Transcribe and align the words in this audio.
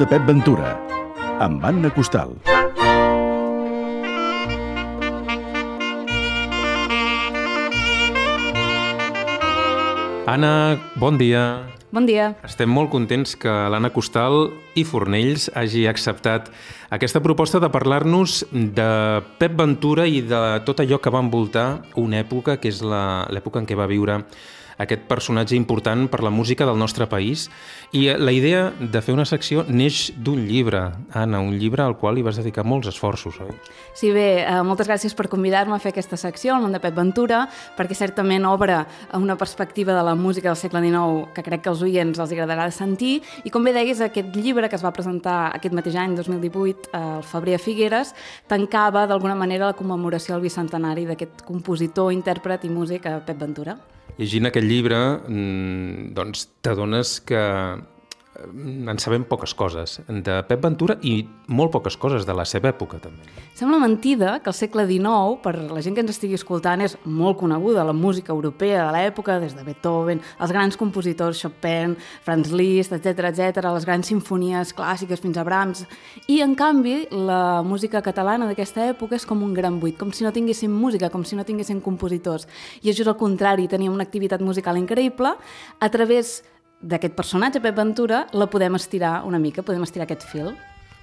de 0.00 0.06
Pep 0.08 0.22
Ventura, 0.24 0.78
amb 1.44 1.60
Anna 1.60 1.90
Costal. 1.92 2.30
Anna, 10.24 10.80
bon 10.96 11.18
dia. 11.20 11.42
Bon 11.92 12.08
dia. 12.08 12.30
Estem 12.48 12.72
molt 12.72 12.88
contents 12.88 13.34
que 13.36 13.52
l'Anna 13.68 13.90
Costal 13.92 14.46
i 14.72 14.86
Fornells 14.88 15.50
hagi 15.52 15.84
acceptat 15.90 16.48
aquesta 16.88 17.20
proposta 17.20 17.60
de 17.60 17.68
parlar-nos 17.68 18.46
de 18.54 18.88
Pep 19.36 19.58
Ventura 19.58 20.06
i 20.08 20.22
de 20.24 20.62
tot 20.64 20.80
allò 20.80 20.96
que 20.96 21.12
va 21.12 21.20
envoltar 21.20 21.82
una 22.00 22.22
època, 22.24 22.56
que 22.56 22.72
és 22.72 22.80
l'època 22.80 23.60
en 23.60 23.68
què 23.68 23.76
va 23.76 23.90
viure 23.90 24.22
aquest 24.80 25.04
personatge 25.08 25.56
important 25.58 26.08
per 26.10 26.22
la 26.24 26.32
música 26.32 26.66
del 26.66 26.78
nostre 26.80 27.06
país. 27.06 27.48
I 27.92 28.08
eh, 28.08 28.16
la 28.18 28.32
idea 28.32 28.70
de 28.78 29.02
fer 29.04 29.14
una 29.14 29.26
secció 29.28 29.64
neix 29.68 30.10
d'un 30.16 30.40
llibre, 30.48 30.82
Anna, 31.12 31.42
un 31.44 31.58
llibre 31.60 31.84
al 31.84 31.98
qual 32.00 32.18
hi 32.18 32.24
vas 32.24 32.40
dedicar 32.40 32.64
molts 32.64 32.88
esforços, 32.88 33.36
oi? 33.44 33.52
Sí, 33.94 34.12
bé, 34.14 34.42
eh, 34.42 34.62
moltes 34.66 34.88
gràcies 34.88 35.14
per 35.16 35.28
convidar-me 35.28 35.76
a 35.76 35.80
fer 35.82 35.92
aquesta 35.92 36.16
secció, 36.20 36.56
el 36.56 36.64
món 36.64 36.72
de 36.72 36.80
Pep 36.80 36.96
Ventura, 36.96 37.42
perquè 37.76 37.96
certament 37.98 38.48
obre 38.48 38.80
una 39.18 39.36
perspectiva 39.36 39.94
de 39.96 40.04
la 40.06 40.14
música 40.14 40.48
del 40.48 40.58
segle 40.58 40.80
XIX 40.86 41.28
que 41.34 41.44
crec 41.44 41.64
que 41.64 41.72
als 41.72 41.84
oients 41.84 42.18
els 42.18 42.32
agradarà 42.32 42.70
sentir, 42.72 43.20
i 43.44 43.52
com 43.52 43.64
bé 43.64 43.74
deies, 43.76 44.00
aquest 44.00 44.34
llibre 44.36 44.68
que 44.68 44.78
es 44.78 44.84
va 44.84 44.94
presentar 44.96 45.50
aquest 45.54 45.76
mateix 45.76 45.98
any, 46.00 46.16
2018, 46.16 46.90
al 46.96 47.24
febrer 47.26 47.58
a 47.58 47.62
Figueres, 47.62 48.14
tancava 48.48 49.06
d'alguna 49.10 49.36
manera 49.36 49.68
la 49.70 49.76
commemoració 49.78 50.36
al 50.36 50.44
bicentenari 50.44 51.06
d'aquest 51.08 51.44
compositor, 51.46 52.14
intèrpret 52.14 52.64
i 52.64 52.72
músic 52.72 53.06
eh, 53.06 53.18
Pep 53.26 53.40
Ventura. 53.40 53.76
Llegint 54.20 54.50
aquest 54.50 54.66
llibre, 54.68 54.98
mm, 55.16 56.10
doncs 56.12 56.42
t'adones 56.60 57.14
que 57.24 57.40
en 58.40 58.98
sabem 58.98 59.24
poques 59.28 59.52
coses 59.54 59.98
de 60.08 60.36
Pep 60.48 60.62
Ventura 60.64 60.96
i 61.06 61.20
molt 61.48 61.72
poques 61.74 61.96
coses 62.00 62.26
de 62.26 62.34
la 62.36 62.46
seva 62.48 62.70
època 62.72 62.98
també. 63.02 63.26
Sembla 63.58 63.80
mentida 63.82 64.38
que 64.40 64.50
el 64.50 64.56
segle 64.56 64.86
XIX, 64.88 65.36
per 65.42 65.54
la 65.58 65.82
gent 65.84 65.96
que 65.96 66.04
ens 66.04 66.12
estigui 66.14 66.38
escoltant, 66.38 66.80
és 66.80 66.96
molt 67.04 67.38
coneguda 67.40 67.84
la 67.84 67.94
música 67.96 68.32
europea 68.32 68.86
de 68.86 68.94
l'època, 68.96 69.38
des 69.42 69.54
de 69.56 69.64
Beethoven, 69.66 70.22
els 70.40 70.54
grans 70.54 70.78
compositors 70.80 71.42
Chopin, 71.42 71.96
Franz 72.24 72.52
Liszt, 72.52 72.94
etc 72.96 73.30
etc, 73.30 73.64
les 73.68 73.88
grans 73.88 74.12
sinfonies 74.12 74.74
clàssiques 74.76 75.20
fins 75.20 75.36
a 75.36 75.44
Brahms, 75.44 75.84
i 76.28 76.40
en 76.44 76.54
canvi 76.58 77.04
la 77.12 77.60
música 77.66 78.02
catalana 78.02 78.48
d'aquesta 78.48 78.86
època 78.94 79.18
és 79.18 79.26
com 79.28 79.44
un 79.44 79.52
gran 79.54 79.80
buit, 79.82 79.98
com 80.00 80.12
si 80.12 80.24
no 80.24 80.32
tinguéssim 80.32 80.72
música, 80.72 81.10
com 81.12 81.26
si 81.26 81.36
no 81.36 81.44
tinguéssim 81.44 81.82
compositors. 81.84 82.48
I 82.80 82.90
això 82.90 83.04
és 83.04 83.12
el 83.12 83.18
contrari, 83.20 83.68
teníem 83.68 83.92
una 83.92 84.06
activitat 84.08 84.40
musical 84.40 84.80
increïble 84.80 85.34
a 85.80 85.90
través 85.92 86.40
d'aquest 86.80 87.14
personatge, 87.14 87.60
Pep 87.60 87.76
Ventura, 87.76 88.24
la 88.32 88.48
podem 88.50 88.76
estirar 88.78 89.20
una 89.28 89.38
mica, 89.38 89.62
podem 89.62 89.84
estirar 89.84 90.08
aquest 90.08 90.26
fil. 90.28 90.52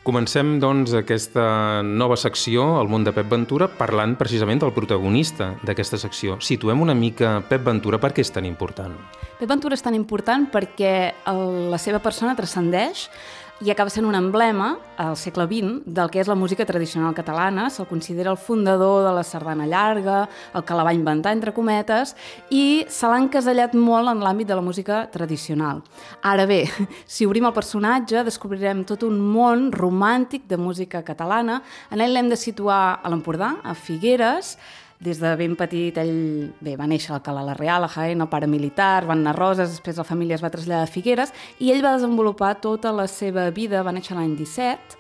Comencem, 0.08 0.54
doncs, 0.64 0.94
aquesta 0.96 1.84
nova 1.84 2.16
secció, 2.16 2.64
el 2.80 2.88
món 2.88 3.04
de 3.04 3.12
Pep 3.12 3.28
Ventura, 3.28 3.68
parlant 3.68 4.14
precisament 4.16 4.62
del 4.64 4.72
protagonista 4.72 5.50
d'aquesta 5.68 6.00
secció. 6.00 6.38
Situem 6.40 6.80
una 6.80 6.96
mica 6.96 7.42
Pep 7.50 7.66
Ventura, 7.68 8.00
per 8.00 8.14
què 8.16 8.24
és 8.24 8.32
tan 8.32 8.48
important? 8.48 8.96
Pep 9.36 9.50
Ventura 9.52 9.76
és 9.76 9.84
tan 9.84 9.98
important 9.98 10.48
perquè 10.54 10.94
el, 11.28 11.44
la 11.74 11.82
seva 11.82 12.00
persona 12.00 12.38
transcendeix 12.40 13.10
i 13.60 13.72
acaba 13.72 13.90
sent 13.90 14.06
un 14.06 14.14
emblema 14.14 14.76
al 15.02 15.16
segle 15.18 15.48
XX 15.50 15.82
del 15.98 16.12
que 16.14 16.20
és 16.22 16.28
la 16.30 16.36
música 16.38 16.66
tradicional 16.66 17.16
catalana. 17.18 17.72
Se'l 17.74 17.88
considera 17.90 18.30
el 18.30 18.38
fundador 18.38 19.04
de 19.08 19.14
la 19.16 19.24
sardana 19.26 19.66
llarga, 19.66 20.28
el 20.54 20.64
que 20.64 20.78
la 20.78 20.86
va 20.86 20.94
inventar, 20.94 21.34
entre 21.34 21.54
cometes, 21.54 22.14
i 22.54 22.86
se 22.88 23.10
l'ha 23.10 23.18
encasellat 23.18 23.74
molt 23.74 24.14
en 24.14 24.22
l'àmbit 24.22 24.48
de 24.48 24.58
la 24.58 24.62
música 24.62 25.08
tradicional. 25.10 25.82
Ara 26.22 26.46
bé, 26.46 26.66
si 27.10 27.26
obrim 27.26 27.50
el 27.50 27.56
personatge, 27.56 28.22
descobrirem 28.28 28.86
tot 28.86 29.08
un 29.08 29.18
món 29.18 29.72
romàntic 29.74 30.46
de 30.48 30.62
música 30.62 31.02
catalana. 31.02 31.64
En 31.90 32.02
ell 32.02 32.14
l'hem 32.14 32.30
de 32.30 32.38
situar 32.38 33.00
a 33.02 33.10
l'Empordà, 33.10 33.56
a 33.64 33.74
Figueres, 33.74 34.58
des 35.00 35.20
de 35.22 35.36
ben 35.38 35.54
petit 35.56 35.98
ell 36.02 36.54
bé, 36.60 36.76
va 36.80 36.88
néixer 36.90 37.14
al 37.14 37.22
Cala 37.26 37.44
la 37.46 37.54
Real, 37.58 37.86
a 37.86 37.92
Jaén, 37.92 38.22
el 38.22 38.30
pare 38.32 38.48
militar, 38.50 39.06
van 39.06 39.22
anar 39.22 39.36
a 39.36 39.38
Roses, 39.38 39.76
després 39.76 40.00
la 40.02 40.08
família 40.08 40.38
es 40.38 40.44
va 40.44 40.50
traslladar 40.54 40.88
a 40.88 40.92
Figueres 40.92 41.34
i 41.60 41.72
ell 41.72 41.84
va 41.86 41.94
desenvolupar 41.98 42.56
tota 42.64 42.92
la 42.92 43.06
seva 43.08 43.50
vida, 43.52 43.84
va 43.86 43.94
néixer 43.94 44.18
l'any 44.18 44.34
17 44.40 44.98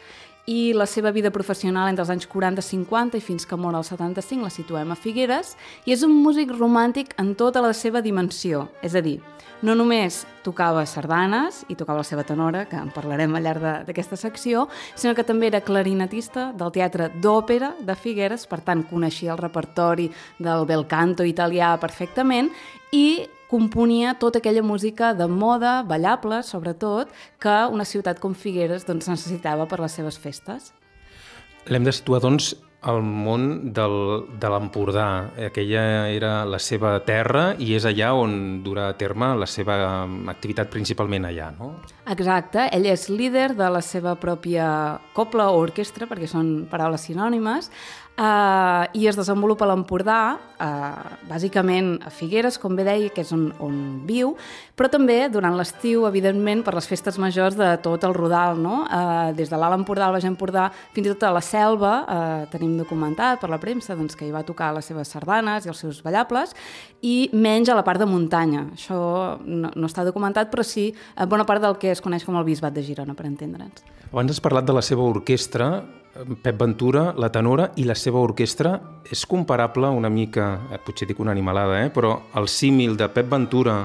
i 0.47 0.71
la 0.73 0.85
seva 0.87 1.11
vida 1.11 1.29
professional 1.35 1.89
entre 1.91 2.05
els 2.05 2.11
anys 2.13 2.27
40-50 2.31 3.19
i 3.19 3.23
fins 3.23 3.45
que 3.45 3.59
mor 3.59 3.75
al 3.75 3.83
75 3.83 4.47
la 4.47 4.51
situem 4.53 4.93
a 4.93 4.95
Figueres 4.95 5.57
i 5.85 5.91
és 5.91 6.05
un 6.07 6.13
músic 6.23 6.53
romàntic 6.55 7.11
en 7.19 7.33
tota 7.35 7.61
la 7.61 7.73
seva 7.75 8.01
dimensió, 8.01 8.69
és 8.81 8.95
a 8.95 9.03
dir, 9.03 9.19
no 9.61 9.75
només 9.75 10.21
tocava 10.45 10.85
sardanes 10.87 11.63
i 11.67 11.75
tocava 11.75 11.99
la 11.99 12.07
seva 12.07 12.23
tenora, 12.23 12.63
que 12.69 12.79
en 12.79 12.93
parlarem 12.95 13.35
al 13.35 13.43
llarg 13.43 13.67
d'aquesta 13.87 14.15
secció, 14.15 14.67
sinó 14.95 15.15
que 15.17 15.25
també 15.27 15.49
era 15.51 15.63
clarinetista 15.65 16.51
del 16.55 16.71
Teatre 16.71 17.09
d'Òpera 17.19 17.73
de 17.83 17.95
Figueres, 17.99 18.47
per 18.47 18.61
tant 18.63 18.85
coneixia 18.87 19.33
el 19.33 19.41
repertori 19.41 20.07
del 20.39 20.67
bel 20.69 20.87
canto 20.87 21.27
italià 21.27 21.75
perfectament 21.81 22.53
i 22.95 23.27
componia 23.49 24.15
tota 24.19 24.41
aquella 24.41 24.63
música 24.63 25.13
de 25.13 25.27
moda, 25.27 25.81
ballable, 25.87 26.41
sobretot, 26.43 27.11
que 27.39 27.57
una 27.71 27.85
ciutat 27.85 28.19
com 28.19 28.35
Figueres 28.35 28.85
doncs, 28.87 29.09
necessitava 29.09 29.67
per 29.67 29.81
les 29.83 29.95
seves 29.95 30.19
festes. 30.19 30.73
L'hem 31.67 31.83
de 31.83 31.91
situar, 31.91 32.21
doncs, 32.23 32.53
al 32.87 33.01
món 33.01 33.73
del, 33.73 33.95
de 34.39 34.49
l'Empordà. 34.51 35.07
Aquella 35.47 35.83
era 36.13 36.31
la 36.45 36.59
seva 36.61 36.93
terra 37.05 37.49
i 37.59 37.73
és 37.75 37.87
allà 37.89 38.13
on 38.15 38.61
durà 38.63 38.87
a 38.91 38.97
terme 38.99 39.33
la 39.35 39.47
seva 39.49 39.77
activitat 40.29 40.69
principalment 40.71 41.25
allà, 41.27 41.49
no? 41.57 41.73
Exacte. 42.07 42.67
Ell 42.71 42.87
és 42.87 43.07
líder 43.09 43.49
de 43.57 43.69
la 43.73 43.81
seva 43.81 44.15
pròpia 44.21 44.67
copla 45.17 45.49
o 45.51 45.63
orquestra, 45.65 46.07
perquè 46.07 46.29
són 46.29 46.67
paraules 46.69 47.09
sinònimes, 47.09 47.71
Uh, 48.17 48.89
i 48.97 49.03
es 49.05 49.13
desenvolupa 49.13 49.61
a 49.61 49.67
l'Empordà, 49.69 50.39
uh, 50.57 51.17
bàsicament 51.29 51.99
a 52.01 52.09
Figueres, 52.09 52.55
com 52.57 52.73
bé 52.73 52.81
deia, 52.87 53.11
que 53.13 53.21
és 53.21 53.29
on, 53.35 53.43
on 53.61 53.75
viu, 54.09 54.31
però 54.73 54.89
també 54.89 55.19
durant 55.29 55.53
l'estiu, 55.53 56.07
evidentment, 56.09 56.63
per 56.65 56.73
les 56.73 56.87
festes 56.89 57.19
majors 57.21 57.53
de 57.59 57.67
tot 57.85 58.07
el 58.07 58.15
Rodal, 58.17 58.57
no? 58.57 58.79
Uh, 58.87 59.35
des 59.37 59.51
de 59.53 59.59
l'Alt 59.61 59.77
Empordà 59.77 60.07
al 60.07 60.17
Baix 60.17 60.25
Empordà, 60.25 60.65
fins 60.95 61.05
i 61.05 61.11
tot 61.11 61.27
a 61.29 61.31
la 61.35 61.43
Selva, 61.45 61.91
uh, 62.01 62.47
tenim 62.49 62.73
documentat 62.79 63.37
per 63.43 63.51
la 63.53 63.61
premsa 63.61 63.93
doncs, 63.93 64.17
que 64.17 64.25
hi 64.25 64.33
va 64.33 64.41
tocar 64.47 64.71
les 64.73 64.89
seves 64.89 65.13
sardanes 65.13 65.69
i 65.69 65.73
els 65.75 65.85
seus 65.85 66.01
ballables, 66.01 66.57
i 67.05 67.29
menys 67.37 67.69
a 67.69 67.77
la 67.77 67.85
part 67.85 68.01
de 68.01 68.09
muntanya. 68.09 68.65
Això 68.73 68.97
no, 69.45 69.69
no 69.69 69.91
està 69.91 70.01
documentat, 70.09 70.49
però 70.49 70.65
sí 70.65 70.89
bona 71.29 71.45
part 71.45 71.61
del 71.61 71.77
que 71.77 71.93
es 71.93 72.01
coneix 72.01 72.25
com 72.25 72.41
el 72.41 72.49
Bisbat 72.49 72.73
de 72.73 72.81
Girona, 72.81 73.13
per 73.13 73.29
entendre'ns. 73.29 73.85
Abans 74.09 74.33
has 74.33 74.41
parlat 74.41 74.65
de 74.65 74.73
la 74.73 74.81
seva 74.81 75.05
orquestra, 75.05 75.83
Pep 76.41 76.57
Ventura, 76.57 77.13
la 77.17 77.29
tenora 77.29 77.71
i 77.77 77.83
la 77.85 77.95
seva 77.95 78.21
orquestra 78.23 78.73
és 79.05 79.25
comparable 79.29 79.89
una 79.93 80.09
mica, 80.09 80.47
eh, 80.71 80.79
potser 80.81 81.07
dic 81.07 81.19
una 81.19 81.31
animalada, 81.31 81.83
eh, 81.85 81.91
però 81.93 82.15
el 82.35 82.47
símil 82.47 82.97
de 82.97 83.07
Pep 83.09 83.29
Ventura 83.29 83.77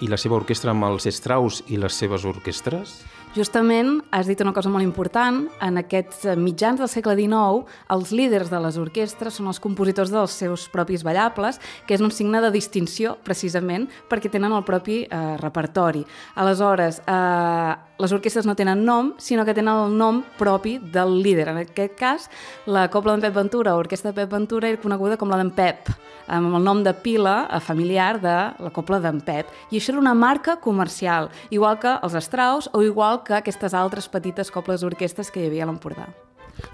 i 0.00 0.08
la 0.08 0.16
seva 0.16 0.36
orquestra 0.36 0.72
amb 0.72 0.84
els 0.84 1.06
Strauss 1.06 1.62
i 1.68 1.76
les 1.76 1.92
seves 1.92 2.24
orquestres? 2.24 3.02
Justament 3.36 3.98
has 4.16 4.24
dit 4.30 4.40
una 4.40 4.54
cosa 4.56 4.70
molt 4.72 4.84
important. 4.84 5.42
En 5.60 5.76
aquests 5.76 6.24
mitjans 6.40 6.80
del 6.80 6.88
segle 6.88 7.12
XIX, 7.18 7.66
els 7.92 8.12
líders 8.16 8.48
de 8.48 8.60
les 8.64 8.78
orquestres 8.80 9.36
són 9.36 9.50
els 9.50 9.60
compositors 9.60 10.12
dels 10.14 10.32
seus 10.40 10.64
propis 10.72 11.04
ballables, 11.04 11.60
que 11.84 11.92
és 11.98 12.00
un 12.00 12.14
signe 12.14 12.40
de 12.40 12.48
distinció, 12.54 13.18
precisament, 13.26 13.90
perquè 14.08 14.32
tenen 14.32 14.56
el 14.56 14.64
propi 14.64 15.02
eh, 15.04 15.36
repertori. 15.42 16.06
Aleshores, 16.40 17.02
eh, 17.04 17.74
les 17.98 18.12
orquestres 18.12 18.46
no 18.46 18.54
tenen 18.56 18.84
nom, 18.84 19.14
sinó 19.18 19.44
que 19.44 19.54
tenen 19.56 19.72
el 19.86 19.94
nom 19.96 20.22
propi 20.38 20.76
del 20.78 21.16
líder. 21.22 21.48
En 21.52 21.60
aquest 21.62 21.94
cas, 21.96 22.26
la 22.66 22.86
Copla 22.92 23.14
d'en 23.14 23.24
Pep 23.24 23.36
Ventura, 23.36 23.76
l'orquestra 23.76 24.12
de 24.12 24.20
Pep 24.20 24.32
Ventura, 24.32 24.68
era 24.68 24.80
coneguda 24.82 25.16
com 25.16 25.32
la 25.32 25.38
d'en 25.40 25.50
Pep, 25.56 25.88
amb 26.28 26.58
el 26.58 26.64
nom 26.64 26.82
de 26.84 26.92
pila 26.92 27.36
eh, 27.46 27.60
familiar 27.60 28.20
de 28.20 28.36
la 28.60 28.72
Copla 28.74 29.00
d'en 29.00 29.22
Pep. 29.24 29.50
I 29.70 29.80
això 29.80 29.94
era 29.94 30.02
una 30.02 30.14
marca 30.14 30.58
comercial, 30.60 31.30
igual 31.50 31.80
que 31.80 31.96
els 32.02 32.18
Strauss 32.26 32.70
o 32.72 32.82
igual 32.84 33.22
que 33.24 33.38
aquestes 33.38 33.74
altres 33.74 34.08
petites 34.12 34.52
coples 34.52 34.84
orquestes 34.84 35.30
que 35.30 35.42
hi 35.42 35.50
havia 35.50 35.64
a 35.64 35.72
l'Empordà. 35.72 36.10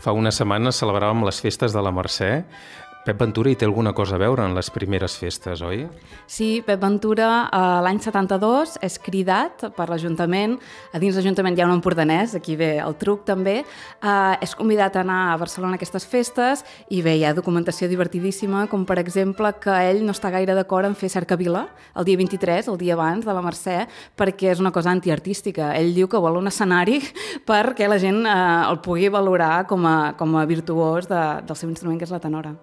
Fa 0.02 0.14
una 0.14 0.30
setmana 0.30 0.70
celebràvem 0.74 1.24
les 1.26 1.40
festes 1.42 1.74
de 1.74 1.82
la 1.82 1.90
Mercè. 1.94 2.32
Pep 3.02 3.18
Ventura 3.18 3.50
hi 3.50 3.56
té 3.58 3.66
alguna 3.66 3.90
cosa 3.98 4.14
a 4.14 4.20
veure 4.22 4.44
en 4.46 4.52
les 4.54 4.68
primeres 4.70 5.16
festes, 5.18 5.58
oi? 5.66 5.80
Sí, 6.30 6.60
Pep 6.62 6.78
Ventura 6.84 7.48
eh, 7.48 7.62
l'any 7.82 7.98
72 7.98 8.76
és 8.86 8.98
cridat 9.02 9.64
per 9.74 9.88
l'Ajuntament, 9.90 10.54
a 10.94 11.00
dins 11.02 11.18
l'Ajuntament 11.18 11.58
hi 11.58 11.64
ha 11.64 11.66
un 11.66 11.74
empordanès, 11.74 12.36
aquí 12.38 12.54
ve 12.60 12.76
el 12.78 12.94
truc 13.00 13.24
també, 13.26 13.56
eh, 13.64 14.44
és 14.46 14.54
convidat 14.54 14.94
a 14.94 15.02
anar 15.02 15.18
a 15.32 15.36
Barcelona 15.42 15.74
a 15.74 15.82
aquestes 15.82 16.06
festes 16.06 16.62
i 16.94 17.02
bé, 17.02 17.16
hi 17.18 17.26
ha 17.26 17.34
documentació 17.34 17.90
divertidíssima, 17.90 18.68
com 18.70 18.86
per 18.86 19.00
exemple 19.02 19.50
que 19.58 19.74
ell 19.90 20.04
no 20.06 20.14
està 20.14 20.30
gaire 20.30 20.54
d'acord 20.54 20.86
en 20.86 20.94
fer 20.94 21.10
cercavila 21.10 21.66
el 21.98 22.06
dia 22.06 22.22
23, 22.22 22.70
el 22.70 22.78
dia 22.78 22.94
abans 22.94 23.26
de 23.26 23.34
la 23.34 23.42
Mercè, 23.42 23.80
perquè 24.14 24.54
és 24.54 24.62
una 24.62 24.70
cosa 24.70 24.94
antiartística. 24.94 25.74
Ell 25.74 25.90
diu 25.96 26.06
que 26.06 26.22
vol 26.22 26.38
un 26.38 26.46
escenari 26.54 27.00
perquè 27.50 27.90
la 27.90 27.98
gent 27.98 28.22
eh, 28.22 28.42
el 28.70 28.78
pugui 28.78 29.10
valorar 29.10 29.66
com 29.66 29.90
a, 29.90 30.12
com 30.14 30.38
a 30.38 30.46
virtuós 30.46 31.10
de, 31.10 31.24
del 31.42 31.58
seu 31.58 31.72
instrument, 31.72 31.98
que 31.98 32.06
és 32.06 32.14
la 32.14 32.22
tenora. 32.22 32.54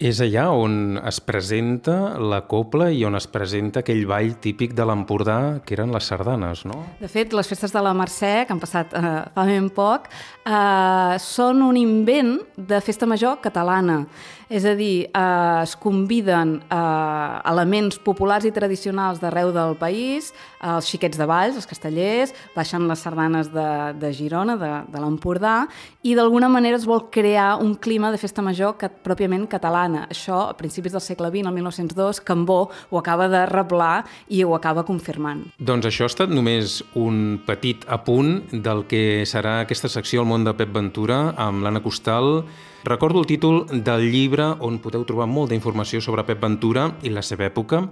És 0.00 0.16
allà 0.24 0.46
on 0.56 0.96
es 0.96 1.18
presenta 1.20 2.14
la 2.16 2.38
copla 2.48 2.86
i 2.88 3.02
on 3.04 3.18
es 3.18 3.26
presenta 3.28 3.82
aquell 3.82 4.06
ball 4.08 4.30
típic 4.40 4.72
de 4.72 4.86
l'Empordà, 4.88 5.60
que 5.60 5.76
eren 5.76 5.92
les 5.92 6.08
sardanes, 6.08 6.62
no? 6.64 6.78
De 7.02 7.10
fet, 7.12 7.36
les 7.36 7.50
festes 7.52 7.76
de 7.76 7.82
la 7.84 7.92
Mercè, 7.92 8.46
que 8.48 8.56
han 8.56 8.62
passat 8.62 8.96
eh, 8.96 9.14
fa 9.36 9.44
ben 9.44 9.68
poc, 9.76 10.08
eh, 10.40 11.20
són 11.20 11.60
un 11.68 11.76
invent 11.76 12.38
de 12.56 12.80
festa 12.80 13.04
major 13.04 13.42
catalana. 13.44 14.06
És 14.50 14.64
a 14.66 14.72
dir, 14.74 15.04
eh, 15.06 15.62
es 15.62 15.76
conviden 15.78 16.56
eh, 16.64 17.50
elements 17.52 18.00
populars 18.02 18.48
i 18.48 18.50
tradicionals 18.50 19.20
d'arreu 19.20 19.52
del 19.54 19.76
país, 19.78 20.32
eh, 20.32 20.72
els 20.72 20.88
xiquets 20.90 21.20
de 21.20 21.28
Valls, 21.28 21.60
els 21.60 21.68
castellers, 21.70 22.32
baixen 22.56 22.88
les 22.88 23.04
sardanes 23.04 23.52
de, 23.52 23.68
de 24.00 24.10
Girona, 24.16 24.56
de, 24.58 24.72
de 24.90 25.04
l'Empordà, 25.04 25.68
i 26.02 26.16
d'alguna 26.18 26.48
manera 26.50 26.80
es 26.80 26.88
vol 26.88 27.10
crear 27.14 27.60
un 27.62 27.76
clima 27.76 28.10
de 28.10 28.18
festa 28.18 28.42
major 28.42 28.74
que, 28.80 28.88
pròpiament 28.88 29.46
catalana. 29.90 30.06
Això, 30.10 30.50
a 30.50 30.56
principis 30.56 30.92
del 30.92 31.00
segle 31.00 31.30
XX, 31.30 31.46
el 31.46 31.54
1902, 31.54 32.20
Cambó 32.20 32.70
ho 32.90 32.98
acaba 32.98 33.28
de 33.28 33.46
reblar 33.46 34.04
i 34.28 34.42
ho 34.44 34.54
acaba 34.54 34.84
confirmant. 34.84 35.50
Doncs 35.58 35.86
això 35.86 36.04
ha 36.04 36.12
estat 36.12 36.30
només 36.30 36.82
un 36.94 37.40
petit 37.46 37.84
apunt 37.88 38.50
del 38.52 38.86
que 38.86 39.24
serà 39.26 39.60
aquesta 39.60 39.88
secció 39.88 40.22
al 40.22 40.26
món 40.28 40.44
de 40.44 40.54
Pep 40.54 40.72
Ventura 40.72 41.34
amb 41.36 41.62
l'Anna 41.62 41.82
Costal, 41.82 42.44
Recordo 42.82 43.20
el 43.20 43.26
títol 43.26 43.66
del 43.68 44.08
llibre 44.08 44.54
on 44.64 44.78
podeu 44.80 45.02
trobar 45.04 45.26
molta 45.28 45.52
informació 45.52 46.00
sobre 46.00 46.24
Pep 46.24 46.40
Ventura 46.40 46.86
i 47.04 47.12
la 47.12 47.20
seva 47.20 47.44
època. 47.44 47.82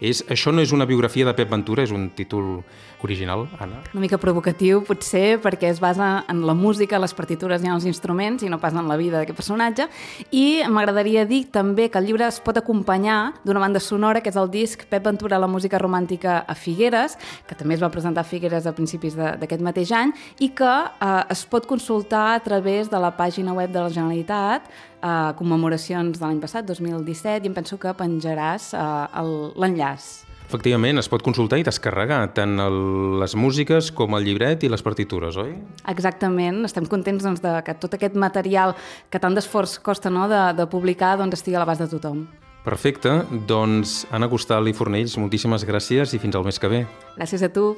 És, 0.00 0.22
això 0.32 0.48
no 0.48 0.62
és 0.64 0.72
una 0.72 0.86
biografia 0.88 1.26
de 1.28 1.34
Pep 1.36 1.50
Ventura, 1.52 1.84
és 1.84 1.92
un 1.92 2.06
títol 2.16 2.62
original, 3.04 3.44
Anna? 3.60 3.82
Una 3.92 4.00
mica 4.00 4.16
provocatiu, 4.16 4.80
potser, 4.88 5.36
perquè 5.44 5.68
es 5.68 5.80
basa 5.80 6.24
en 6.32 6.40
la 6.48 6.54
música, 6.56 6.98
les 6.98 7.12
partitures 7.12 7.60
i 7.60 7.68
en 7.68 7.74
els 7.74 7.84
instruments, 7.84 8.40
i 8.40 8.48
no 8.48 8.56
pas 8.62 8.72
en 8.72 8.88
la 8.88 8.96
vida 8.96 9.20
d'aquest 9.20 9.36
personatge. 9.36 9.90
I 10.32 10.64
m'agradaria 10.72 11.26
dir 11.30 11.44
també 11.54 11.88
que 11.88 12.00
el 12.00 12.08
llibre 12.08 12.26
es 12.26 12.40
pot 12.44 12.58
acompanyar 12.58 13.32
d'una 13.46 13.62
banda 13.62 13.80
sonora, 13.80 14.20
que 14.20 14.32
és 14.32 14.38
el 14.40 14.50
disc 14.52 14.84
Pep 14.90 15.06
Ventura, 15.06 15.38
la 15.40 15.48
música 15.48 15.78
romàntica 15.80 16.40
a 16.46 16.56
Figueres, 16.58 17.16
que 17.46 17.56
també 17.56 17.78
es 17.78 17.82
va 17.82 17.92
presentar 17.94 18.24
a 18.24 18.28
Figueres 18.28 18.66
a 18.66 18.74
principis 18.76 19.16
d'aquest 19.16 19.62
mateix 19.64 19.92
any, 19.96 20.14
i 20.38 20.50
que 20.56 20.70
eh, 20.70 21.10
es 21.32 21.44
pot 21.48 21.68
consultar 21.70 22.34
a 22.34 22.40
través 22.44 22.90
de 22.90 23.00
la 23.00 23.14
pàgina 23.16 23.54
web 23.56 23.72
de 23.72 23.80
la 23.80 23.90
Generalitat, 23.90 24.66
eh, 25.00 25.12
commemoracions 25.38 26.18
de 26.18 26.26
l'any 26.26 26.42
passat, 26.42 26.66
2017, 26.66 27.46
i 27.46 27.52
em 27.52 27.56
penso 27.56 27.78
que 27.78 27.94
penjaràs 27.96 28.74
eh, 28.74 29.22
l'enllaç. 29.56 30.29
Efectivament, 30.50 30.98
es 30.98 31.06
pot 31.06 31.22
consultar 31.22 31.60
i 31.60 31.62
descarregar 31.62 32.24
tant 32.34 32.58
el, 32.58 32.76
les 33.22 33.36
músiques 33.38 33.92
com 33.94 34.16
el 34.18 34.24
llibret 34.26 34.64
i 34.66 34.70
les 34.72 34.82
partitures, 34.82 35.36
oi? 35.38 35.52
Exactament. 35.92 36.64
Estem 36.66 36.88
contents 36.90 37.22
doncs, 37.22 37.38
de 37.44 37.52
que 37.62 37.76
tot 37.78 37.94
aquest 37.94 38.18
material 38.18 38.74
que 39.14 39.20
tant 39.22 39.38
d'esforç 39.38 39.76
costa 39.86 40.10
no, 40.10 40.26
de, 40.26 40.40
de 40.58 40.66
publicar 40.66 41.12
doncs, 41.20 41.38
estigui 41.38 41.54
a 41.54 41.62
l'abast 41.62 41.84
de 41.86 41.88
tothom. 41.92 42.24
Perfecte. 42.64 43.12
Doncs, 43.46 44.08
Anna 44.10 44.26
Costal 44.28 44.66
i 44.66 44.74
Fornells, 44.74 45.14
moltíssimes 45.22 45.62
gràcies 45.68 46.18
i 46.18 46.20
fins 46.20 46.34
al 46.34 46.42
mes 46.44 46.58
que 46.58 46.72
ve. 46.72 46.82
Gràcies 47.14 47.46
a 47.46 47.52
tu. 47.54 47.70